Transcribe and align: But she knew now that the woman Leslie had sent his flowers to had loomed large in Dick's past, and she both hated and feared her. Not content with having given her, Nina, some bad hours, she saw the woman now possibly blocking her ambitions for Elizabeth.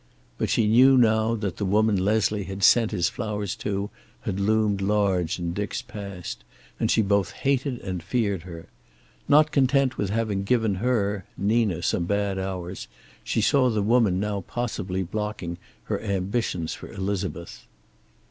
But 0.39 0.49
she 0.49 0.65
knew 0.65 0.97
now 0.97 1.35
that 1.35 1.57
the 1.57 1.63
woman 1.63 1.95
Leslie 1.95 2.45
had 2.45 2.63
sent 2.63 2.89
his 2.89 3.07
flowers 3.07 3.55
to 3.57 3.91
had 4.21 4.39
loomed 4.39 4.81
large 4.81 5.37
in 5.37 5.53
Dick's 5.53 5.83
past, 5.83 6.43
and 6.79 6.89
she 6.89 7.03
both 7.03 7.33
hated 7.33 7.79
and 7.81 8.01
feared 8.01 8.41
her. 8.41 8.65
Not 9.27 9.51
content 9.51 9.99
with 9.99 10.09
having 10.09 10.43
given 10.43 10.73
her, 10.81 11.25
Nina, 11.37 11.83
some 11.83 12.05
bad 12.05 12.39
hours, 12.39 12.87
she 13.23 13.41
saw 13.41 13.69
the 13.69 13.83
woman 13.83 14.19
now 14.19 14.41
possibly 14.47 15.03
blocking 15.03 15.59
her 15.83 16.01
ambitions 16.01 16.73
for 16.73 16.91
Elizabeth. 16.91 17.67